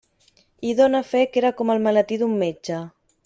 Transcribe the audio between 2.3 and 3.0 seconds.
metge.